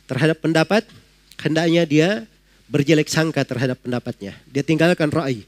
[0.08, 0.88] terhadap pendapat,
[1.40, 2.08] hendaknya dia
[2.68, 4.32] berjelek sangka terhadap pendapatnya.
[4.48, 5.44] Dia tinggalkan ra'i.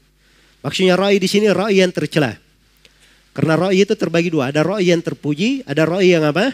[0.59, 2.35] Maksudnya ra'i di sini ra'i yang tercela.
[3.31, 4.51] Karena ro'i itu terbagi dua.
[4.51, 6.51] Ada ro'i yang terpuji, ada ro'i yang apa?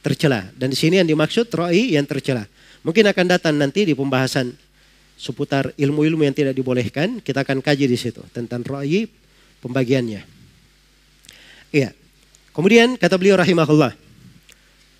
[0.00, 0.48] Tercela.
[0.56, 2.48] Dan di sini yang dimaksud ro'i yang tercela.
[2.80, 4.56] Mungkin akan datang nanti di pembahasan
[5.20, 7.20] seputar ilmu-ilmu yang tidak dibolehkan.
[7.20, 9.04] Kita akan kaji di situ tentang ro'i
[9.60, 10.24] pembagiannya.
[11.68, 11.92] Iya.
[12.56, 13.92] Kemudian kata beliau rahimahullah.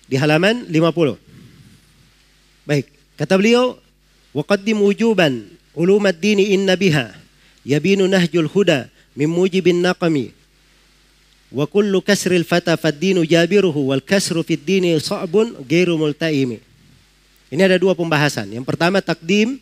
[0.05, 1.17] Di halaman 50.
[2.69, 2.85] Baik.
[3.17, 3.81] Kata beliau.
[4.31, 5.43] Waqaddim wujuban
[5.75, 7.20] ulumad dini inna biha.
[7.61, 10.33] Yabinu nahjul huda min mujibin naqami
[11.51, 16.63] Wa kullu kasril fata faddinu jabiruhu wal kasru fid dini sa'bun ghairu multaimi.
[17.51, 18.47] Ini ada dua pembahasan.
[18.47, 19.59] Yang pertama takdim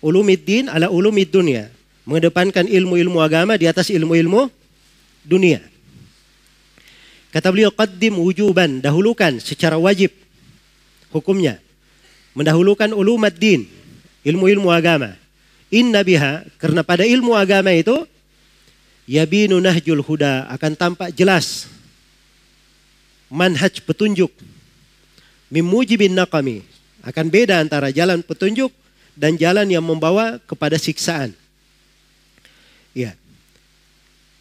[0.00, 1.68] ulumiddin ala ulumid dunia.
[2.08, 4.48] Mengedepankan ilmu-ilmu agama di atas ilmu-ilmu
[5.28, 5.60] dunia.
[7.28, 10.08] Kata beliau qaddim wujuban, dahulukan secara wajib
[11.12, 11.60] hukumnya.
[12.32, 13.68] Mendahulukan ulumad din,
[14.24, 15.20] ilmu-ilmu agama.
[15.76, 18.08] Inna biha, karena pada ilmu agama itu
[19.04, 21.68] yabinu nahjul huda akan tampak jelas
[23.28, 24.32] manhaj petunjuk
[25.52, 26.64] mimujibin naqami
[27.06, 28.72] akan beda antara jalan petunjuk
[29.16, 31.32] dan jalan yang membawa kepada siksaan.
[32.92, 33.16] Ya.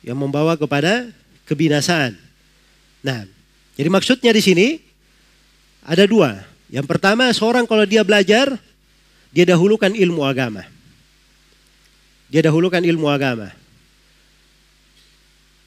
[0.02, 1.10] Yang membawa kepada
[1.46, 2.18] kebinasaan.
[3.06, 3.30] Nah,
[3.78, 4.68] jadi maksudnya di sini
[5.86, 6.42] ada dua.
[6.74, 8.58] Yang pertama, seorang kalau dia belajar,
[9.30, 10.75] dia dahulukan ilmu agama.
[12.36, 13.48] Dia dahulukan ilmu agama.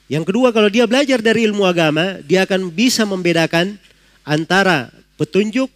[0.04, 3.80] Yang kedua kalau dia belajar dari ilmu agama, dia akan bisa membedakan
[4.20, 5.72] antara petunjuk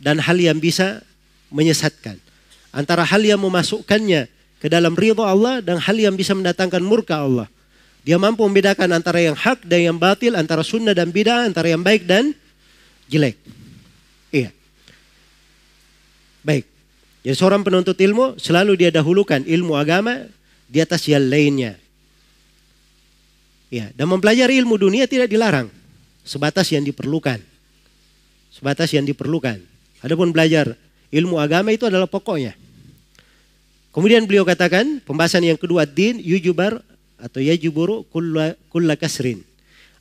[0.00, 1.04] dan hal yang bisa
[1.52, 2.16] menyesatkan.
[2.72, 7.44] Antara hal yang memasukkannya ke dalam ridho Allah dan hal yang bisa mendatangkan murka Allah.
[8.00, 11.84] Dia mampu membedakan antara yang hak dan yang batil, antara sunnah dan bidah, antara yang
[11.84, 12.32] baik dan
[13.12, 13.36] jelek.
[14.32, 14.56] Iya.
[16.40, 16.77] Baik.
[17.28, 20.24] Jadi seorang penuntut ilmu selalu dia dahulukan ilmu agama
[20.64, 21.76] di atas yang lainnya.
[23.68, 25.68] Ya, dan mempelajari ilmu dunia tidak dilarang
[26.24, 27.36] sebatas yang diperlukan.
[28.48, 29.60] Sebatas yang diperlukan.
[30.00, 30.72] Adapun belajar
[31.12, 32.56] ilmu agama itu adalah pokoknya.
[33.92, 36.80] Kemudian beliau katakan pembahasan yang kedua din yujubar
[37.20, 39.44] atau yajuburu kulla, kulla kasrin.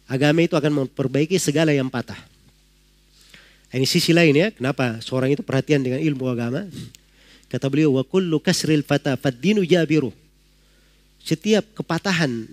[0.07, 2.23] Agama itu akan memperbaiki segala yang patah.
[3.75, 6.63] Ini sisi lain ya, kenapa seorang itu perhatian dengan ilmu agama.
[7.47, 10.11] Kata beliau, wa kullu kasril fata faddinu jabiru.
[11.23, 12.47] Setiap kepatahan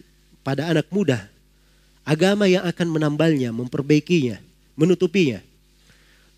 [0.47, 1.27] pada anak muda,
[2.07, 4.39] agama yang akan menambalnya, memperbaikinya,
[4.79, 5.43] menutupinya.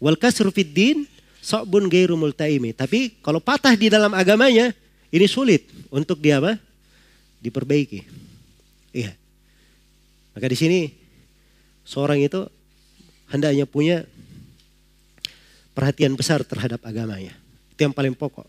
[0.01, 0.97] Wal kasru fid din
[1.41, 2.73] sa'bun gairu multaimi.
[2.73, 4.73] Tapi kalau patah di dalam agamanya,
[5.13, 6.57] ini sulit untuk dia apa?
[7.41, 8.01] Diperbaiki.
[8.97, 9.13] Iya.
[10.33, 10.81] Maka di sini
[11.85, 12.45] seorang itu
[13.29, 14.05] hendaknya punya
[15.77, 17.37] perhatian besar terhadap agamanya.
[17.77, 18.49] Itu yang paling pokok.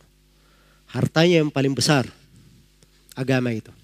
[0.87, 2.07] Hartanya yang paling besar.
[3.11, 3.75] Agama itu.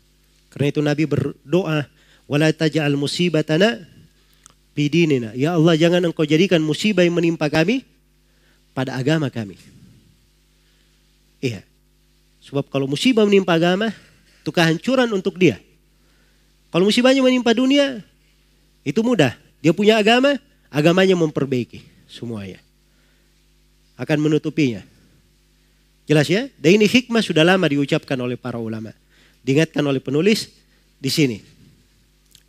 [0.47, 1.83] Karena itu Nabi berdoa,
[2.31, 3.83] "Wala taj'al musibatana
[4.71, 7.83] bidinina." Ya Allah, jangan Engkau jadikan musibah yang menimpa kami
[8.71, 9.59] pada agama kami.
[11.43, 11.59] Iya.
[12.39, 13.91] Sebab kalau musibah menimpa agama,
[14.39, 15.59] itu kehancuran untuk dia.
[16.71, 17.99] Kalau musibahnya menimpa dunia,
[18.87, 19.35] itu mudah.
[19.59, 20.39] Dia punya agama,
[20.71, 22.63] agamanya memperbaiki semuanya.
[23.99, 24.92] Akan menutupinya.
[26.03, 26.51] Jelas ya?
[26.59, 28.91] Dan ini hikmah sudah lama diucapkan oleh para ulama.
[29.43, 30.51] Diingatkan oleh penulis
[30.99, 31.37] di sini.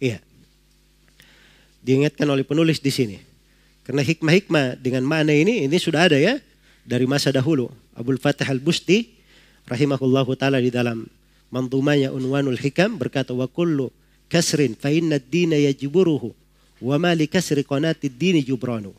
[0.02, 0.18] Iya.
[1.82, 3.16] Diingatkan oleh penulis di sini.
[3.84, 6.40] Karena hikmah-hikmah dengan makna ini, ini sudah ada ya.
[6.84, 7.70] Dari masa dahulu.
[7.94, 9.14] Abdul Fatah al-Busti
[9.70, 11.06] rahimahullahu ta'ala di dalam
[11.48, 13.88] mantumanya Unwanul Hikam berkata wa kullu
[14.26, 16.34] kasrin fa inna ad-dina yajburuhu
[16.82, 18.90] wa ma li kasri qanati ad-dini jubranu.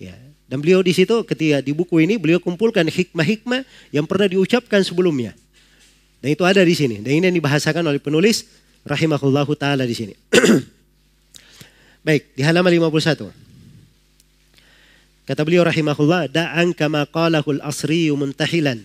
[0.00, 4.78] Ya, dan beliau di situ ketika di buku ini beliau kumpulkan hikmah-hikmah yang pernah diucapkan
[4.86, 5.34] sebelumnya.
[6.22, 7.02] Dan itu ada di sini.
[7.02, 8.46] Dan ini yang dibahasakan oleh penulis
[8.86, 10.14] rahimahullahu taala di sini.
[12.06, 13.26] Baik, di halaman 51.
[15.26, 18.78] Kata beliau rahimahullah, da'an kama qalahu al-asri muntahilan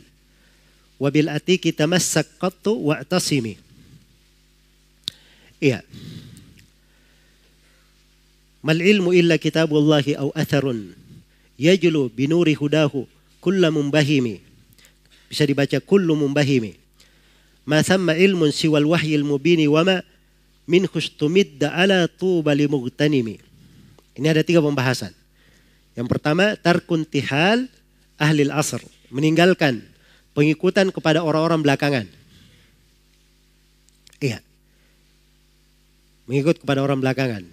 [0.98, 3.62] wa bil atiki tamassak qattu wa'tasimi.
[5.62, 5.86] Iya.
[8.66, 11.01] Mal ilmu illa kitabullahi au atharun
[11.60, 13.08] yajlu binuri hudahu
[13.42, 14.40] kulla mumbahimi.
[15.32, 16.78] Bisa dibaca kullu mumbahimi.
[17.66, 19.98] Ma thamma ilmun siwal wahyil mubini wa ma
[20.70, 23.42] min khustumidda ala tuba limugtanimi.
[24.16, 25.16] Ini ada tiga pembahasan.
[25.96, 27.68] Yang pertama, tarkun tihal
[28.20, 28.80] ahli asr.
[29.12, 29.84] Meninggalkan
[30.32, 32.08] pengikutan kepada orang-orang belakangan.
[34.22, 34.40] Iya.
[36.30, 37.44] Mengikut kepada orang belakangan.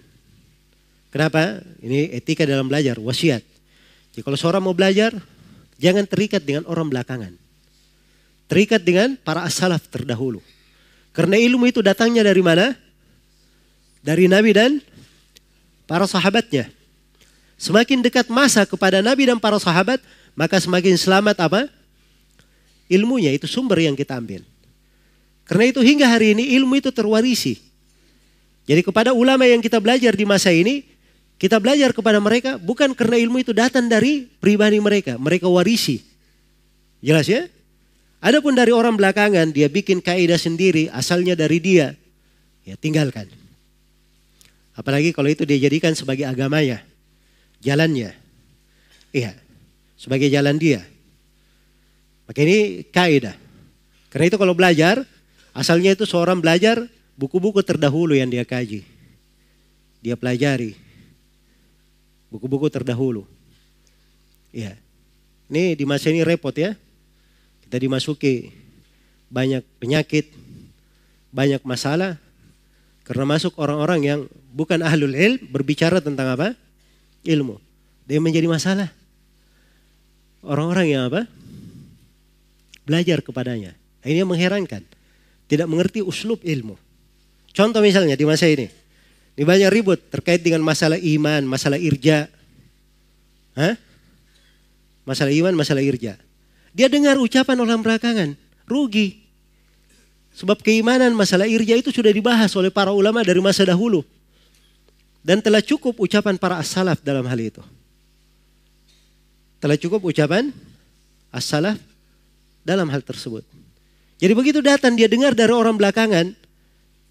[1.09, 1.65] Kenapa?
[1.81, 3.41] Ini etika dalam belajar, wasiat.
[4.19, 5.15] Jadi kalau seorang mau belajar,
[5.79, 7.39] jangan terikat dengan orang belakangan.
[8.51, 10.43] Terikat dengan para as-salaf terdahulu.
[11.15, 12.75] Karena ilmu itu datangnya dari mana?
[14.03, 14.83] Dari Nabi dan
[15.87, 16.67] para sahabatnya.
[17.55, 20.03] Semakin dekat masa kepada Nabi dan para sahabat,
[20.35, 21.71] maka semakin selamat apa?
[22.91, 24.43] Ilmunya itu sumber yang kita ambil.
[25.47, 27.55] Karena itu hingga hari ini ilmu itu terwarisi.
[28.67, 30.88] Jadi kepada ulama yang kita belajar di masa ini,
[31.39, 36.03] kita belajar kepada mereka bukan karena ilmu itu datang dari pribadi mereka, mereka warisi.
[36.99, 37.47] Jelas ya?
[38.19, 41.95] Adapun dari orang belakangan dia bikin kaidah sendiri, asalnya dari dia.
[42.67, 43.31] Ya tinggalkan.
[44.75, 46.83] Apalagi kalau itu dia jadikan sebagai agamanya,
[47.63, 48.11] jalannya.
[49.15, 49.31] Iya,
[49.95, 50.83] sebagai jalan dia.
[52.27, 53.39] Maka ini kaidah.
[54.11, 55.07] Karena itu kalau belajar,
[55.55, 56.83] asalnya itu seorang belajar
[57.15, 58.83] buku-buku terdahulu yang dia kaji.
[60.03, 60.88] Dia pelajari
[62.29, 63.25] buku-buku terdahulu.
[64.53, 64.77] Ya.
[65.49, 66.77] Ini di masa ini repot ya.
[67.65, 68.53] Kita dimasuki
[69.29, 70.33] banyak penyakit,
[71.29, 72.17] banyak masalah
[73.09, 74.19] karena masuk orang-orang yang
[74.53, 76.53] bukan ahlul ilm berbicara tentang apa?
[77.25, 77.57] Ilmu.
[78.05, 78.93] Dia menjadi masalah.
[80.45, 81.25] Orang-orang yang apa?
[82.85, 83.73] Belajar kepadanya.
[84.05, 84.85] Ini yang mengherankan.
[85.49, 86.77] Tidak mengerti uslub ilmu.
[87.49, 88.69] Contoh misalnya di masa ini.
[89.39, 92.27] Ini banyak ribut terkait dengan masalah iman, masalah irja.
[93.55, 93.79] Hah?
[95.07, 96.19] Masalah iman, masalah irja.
[96.75, 98.35] Dia dengar ucapan orang belakangan,
[98.67, 99.23] rugi.
[100.35, 104.03] Sebab keimanan masalah irja itu sudah dibahas oleh para ulama dari masa dahulu.
[105.23, 107.63] Dan telah cukup ucapan para as-salaf dalam hal itu.
[109.63, 110.51] Telah cukup ucapan
[111.31, 111.79] as-salaf
[112.67, 113.47] dalam hal tersebut.
[114.19, 116.35] Jadi begitu datang dia dengar dari orang belakangan,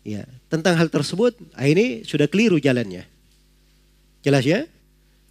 [0.09, 3.05] ya tentang hal tersebut, ah, ini sudah keliru jalannya.
[4.25, 4.65] Jelas ya?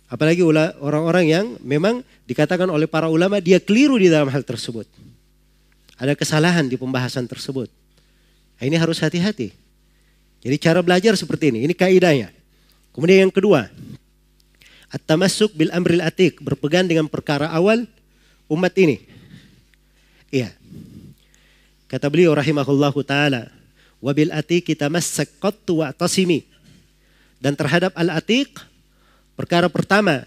[0.07, 0.39] Apalagi
[0.79, 4.87] orang-orang yang memang dikatakan oleh para ulama dia keliru di dalam hal tersebut.
[5.97, 7.67] Ada kesalahan di pembahasan tersebut.
[8.61, 9.51] Nah, ini harus hati-hati.
[10.45, 11.65] Jadi cara belajar seperti ini.
[11.65, 12.29] Ini kaidahnya.
[12.93, 13.67] Kemudian yang kedua.
[14.93, 16.39] At-tamassuk bil amril atik.
[16.39, 17.89] Berpegang dengan perkara awal
[18.47, 19.03] umat ini.
[20.31, 20.53] Iya.
[21.89, 23.56] Kata beliau rahimahullahu ta'ala.
[23.97, 26.45] Wabil atik kita masak qattu wa'tasimi.
[27.41, 28.57] Dan terhadap al-atik
[29.37, 30.25] Perkara pertama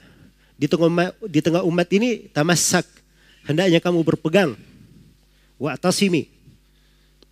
[0.54, 2.86] di tengah umat, di tengah umat ini tamasak
[3.42, 4.54] hendaknya kamu berpegang
[5.58, 6.30] wa tasimi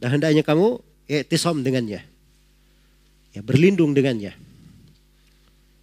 [0.02, 2.02] dan hendaknya kamu i'tisam dengannya.
[3.30, 4.34] Ya, berlindung dengannya.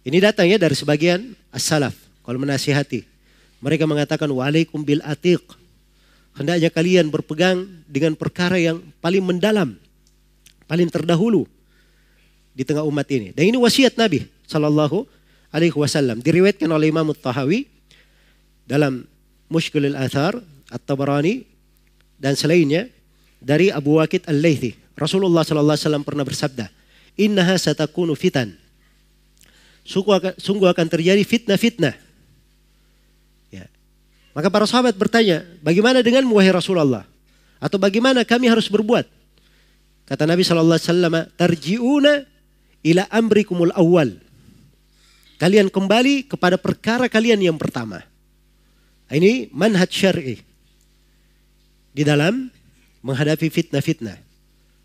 [0.04, 3.08] Ini datangnya dari sebagian as-salaf kalau menasihati.
[3.64, 5.40] Mereka mengatakan waalaikum bil atiq.
[6.36, 9.80] Hendaknya kalian berpegang dengan perkara yang paling mendalam,
[10.66, 11.46] paling terdahulu
[12.54, 13.32] di tengah umat ini.
[13.32, 15.06] Dan ini wasiat Nabi sallallahu
[15.54, 16.20] alaihi wasallam.
[16.20, 17.66] Diriwayatkan oleh Imam Tahawi
[18.66, 19.06] dalam
[19.46, 21.46] Mushkilul Athar At-Tabarani
[22.18, 22.90] dan selainnya
[23.38, 24.74] dari Abu Waqid Al-Laythi.
[24.96, 26.66] Rasulullah sallallahu alaihi wasallam pernah bersabda,
[27.14, 28.56] "Innaha satakunu fitan."
[29.86, 31.94] Sungguh akan, terjadi fitnah-fitnah.
[33.54, 33.70] Ya.
[34.34, 37.06] Maka para sahabat bertanya, bagaimana dengan wahai Rasulullah?
[37.62, 39.06] Atau bagaimana kami harus berbuat?
[40.06, 42.12] Kata Nabi sallallahu alaihi wasallam, "Tarji'una
[42.86, 44.14] ila amrikumul awal."
[45.36, 48.00] Kalian kembali kepada perkara kalian yang pertama.
[49.10, 50.40] Ini manhaj syar'i.
[51.92, 52.48] Di dalam
[53.04, 54.16] menghadapi fitnah-fitnah.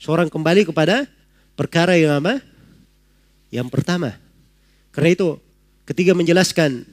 [0.01, 1.07] Seorang kembali kepada
[1.55, 2.43] perkara yang apa?
[3.53, 4.17] Yang pertama.
[4.91, 5.39] Karena itu
[5.87, 6.83] ketika menjelaskan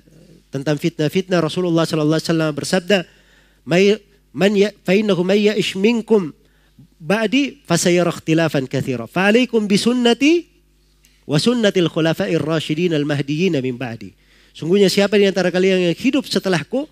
[0.55, 2.99] tentang fitnah-fitnah Rasulullah sallallahu alaihi wasallam bersabda,
[4.31, 6.31] "Man ya fa innahu may ya'ish minkum
[6.99, 9.07] ba'di fasayara ikhtilafan katsira.
[9.07, 10.47] Fa alaikum bi sunnati
[11.25, 14.13] wa sunnatil khulafa'ir rasyidin al mahdiyyin min ba'di.
[14.53, 16.91] Sungguhnya siapa di antara kalian yang hidup setelahku,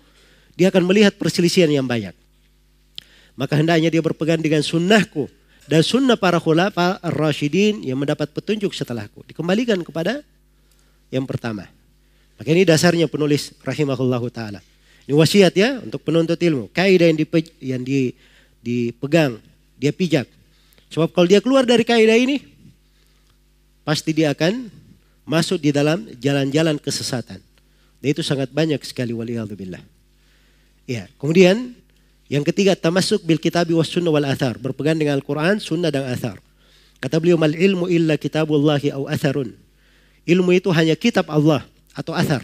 [0.55, 2.15] dia akan melihat perselisihan yang banyak.
[3.37, 5.29] Maka hendaknya dia berpegang dengan sunnahku
[5.67, 9.21] dan sunnah para khulafa ar-rasyidin yang mendapat petunjuk setelahku.
[9.27, 10.23] Dikembalikan kepada
[11.11, 11.67] yang pertama.
[12.39, 14.63] Maka ini dasarnya penulis rahimahullahu taala.
[15.05, 16.71] Ini wasiat ya untuk penuntut ilmu.
[16.71, 18.11] Kaidah yang, dipe, yang di,
[18.63, 19.39] dipegang,
[19.77, 20.25] dia pijak.
[20.91, 22.41] Sebab kalau dia keluar dari kaidah ini,
[23.85, 24.67] pasti dia akan
[25.23, 27.39] masuk di dalam jalan-jalan kesesatan.
[28.01, 29.81] Dan itu sangat banyak sekali waliyadzubillah.
[30.87, 31.75] Ya, kemudian
[32.27, 36.39] yang ketiga tamasuk bil kitabi was sunnah wal athar, berpegang dengan Al-Qur'an, sunnah dan athar.
[36.97, 39.53] Kata beliau mal ilmu illa kitabullahi au atharun.
[40.27, 41.63] Ilmu itu hanya kitab Allah
[41.95, 42.43] atau athar.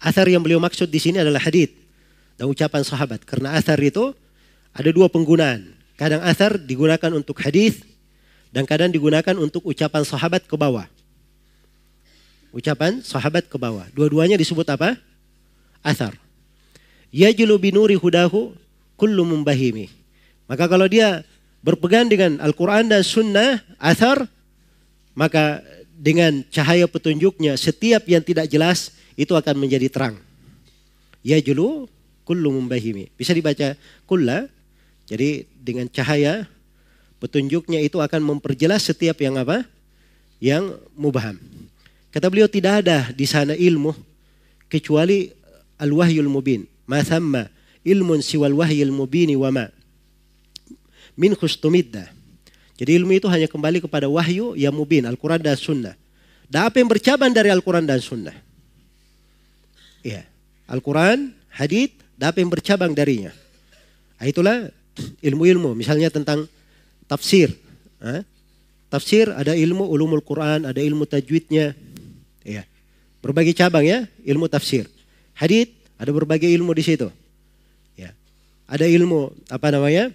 [0.00, 1.74] Athar yang beliau maksud di sini adalah hadith
[2.38, 3.24] dan ucapan sahabat.
[3.24, 4.14] Karena athar itu
[4.74, 5.74] ada dua penggunaan.
[5.98, 7.84] Kadang athar digunakan untuk hadith
[8.50, 10.88] dan kadang digunakan untuk ucapan sahabat ke bawah.
[12.50, 13.86] Ucapan sahabat ke bawah.
[13.94, 14.98] Dua-duanya disebut apa?
[15.84, 16.18] Athar.
[17.14, 18.54] Yajlu binuri hudahu
[18.98, 19.90] kullu mumbahimi.
[20.50, 21.22] Maka kalau dia
[21.62, 24.26] berpegang dengan Al-Quran dan Sunnah, athar,
[25.14, 25.62] maka
[25.94, 30.16] dengan cahaya petunjuknya setiap yang tidak jelas itu akan menjadi terang.
[31.22, 31.86] Yajlu
[32.24, 33.12] kullu mumbahimi.
[33.14, 33.76] Bisa dibaca
[34.08, 34.50] kulla,
[35.10, 36.46] jadi dengan cahaya
[37.18, 39.66] petunjuknya itu akan memperjelas setiap yang apa?
[40.38, 41.42] Yang mubaham.
[42.14, 43.90] Kata beliau tidak ada di sana ilmu
[44.70, 45.34] kecuali
[45.82, 46.62] al-wahyul mubin.
[46.86, 47.50] Ma thamma
[47.82, 49.66] ilmun siwal wahyul mubini wa ma
[51.18, 52.08] min khustumidda.
[52.80, 55.92] Jadi ilmu itu hanya kembali kepada wahyu yang mubin, Al-Quran dan Sunnah.
[56.48, 58.32] Dan apa yang bercabang dari Al-Quran dan Sunnah?
[60.00, 60.24] Ya,
[60.64, 63.36] Al-Quran, hadith, dan apa yang bercabang darinya.
[64.16, 64.72] Nah, itulah
[65.20, 66.48] ilmu-ilmu, misalnya tentang
[67.08, 67.52] tafsir.
[68.90, 71.78] Tafsir ada ilmu ulumul Quran, ada ilmu tajwidnya.
[72.42, 72.66] Ya.
[73.22, 74.88] Berbagai cabang ya, ilmu tafsir.
[75.36, 77.08] Hadith ada berbagai ilmu di situ.
[77.94, 78.16] Ya.
[78.66, 80.10] Ada ilmu apa namanya?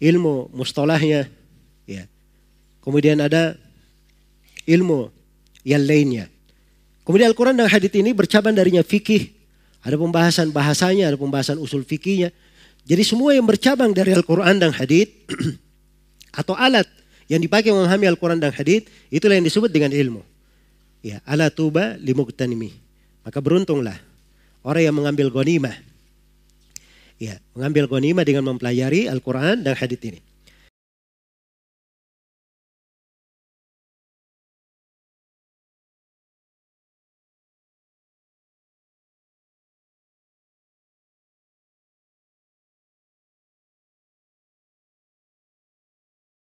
[0.00, 1.28] Ilmu mustalahnya.
[1.84, 2.06] Ya.
[2.80, 3.58] Kemudian ada
[4.64, 5.10] ilmu
[5.66, 6.30] yang lainnya.
[7.02, 9.34] Kemudian Al-Quran dan hadith ini bercabang darinya fikih.
[9.82, 12.30] Ada pembahasan bahasanya, ada pembahasan usul fikihnya.
[12.82, 15.10] Jadi semua yang bercabang dari Al-Quran dan hadith
[16.40, 16.88] atau alat
[17.32, 20.20] yang dipakai memahami Al-Quran dan Hadith itulah yang disebut dengan ilmu.
[21.00, 22.76] Ya, ala tuba limuktanimi.
[23.24, 23.96] Maka beruntunglah
[24.60, 25.72] orang yang mengambil gonimah.
[27.16, 30.20] Ya, mengambil gonimah dengan mempelajari Al-Quran dan Hadith ini.